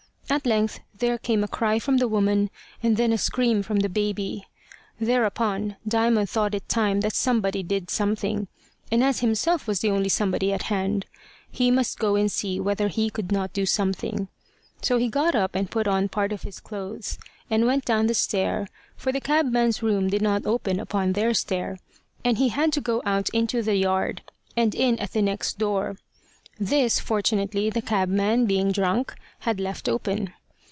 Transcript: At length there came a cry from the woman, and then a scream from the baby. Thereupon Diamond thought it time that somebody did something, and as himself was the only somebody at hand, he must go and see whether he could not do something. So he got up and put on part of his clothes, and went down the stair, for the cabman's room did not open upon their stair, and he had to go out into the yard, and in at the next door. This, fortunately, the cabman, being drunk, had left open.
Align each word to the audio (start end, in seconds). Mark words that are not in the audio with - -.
At 0.31 0.45
length 0.45 0.79
there 0.97 1.17
came 1.17 1.43
a 1.43 1.47
cry 1.49 1.77
from 1.77 1.97
the 1.97 2.07
woman, 2.07 2.51
and 2.81 2.95
then 2.95 3.11
a 3.11 3.17
scream 3.17 3.61
from 3.63 3.79
the 3.81 3.89
baby. 3.89 4.45
Thereupon 4.97 5.75
Diamond 5.85 6.29
thought 6.29 6.55
it 6.55 6.69
time 6.69 7.01
that 7.01 7.13
somebody 7.15 7.63
did 7.63 7.89
something, 7.89 8.47
and 8.89 9.03
as 9.03 9.19
himself 9.19 9.67
was 9.67 9.81
the 9.81 9.91
only 9.91 10.07
somebody 10.07 10.53
at 10.53 10.61
hand, 10.71 11.05
he 11.51 11.69
must 11.69 11.99
go 11.99 12.15
and 12.15 12.31
see 12.31 12.61
whether 12.61 12.87
he 12.87 13.09
could 13.09 13.29
not 13.33 13.51
do 13.51 13.65
something. 13.65 14.29
So 14.81 14.97
he 14.97 15.09
got 15.09 15.35
up 15.35 15.53
and 15.53 15.69
put 15.69 15.85
on 15.85 16.07
part 16.07 16.31
of 16.31 16.43
his 16.43 16.61
clothes, 16.61 17.19
and 17.49 17.65
went 17.65 17.83
down 17.83 18.07
the 18.07 18.13
stair, 18.13 18.69
for 18.95 19.11
the 19.11 19.19
cabman's 19.19 19.83
room 19.83 20.09
did 20.09 20.21
not 20.21 20.45
open 20.45 20.79
upon 20.79 21.11
their 21.11 21.33
stair, 21.33 21.77
and 22.23 22.37
he 22.37 22.47
had 22.47 22.71
to 22.71 22.79
go 22.79 23.01
out 23.05 23.27
into 23.33 23.61
the 23.61 23.75
yard, 23.75 24.21
and 24.55 24.73
in 24.75 24.97
at 24.99 25.11
the 25.11 25.21
next 25.21 25.57
door. 25.57 25.97
This, 26.59 26.99
fortunately, 26.99 27.71
the 27.71 27.81
cabman, 27.81 28.45
being 28.45 28.71
drunk, 28.71 29.15
had 29.39 29.59
left 29.59 29.89
open. 29.89 30.31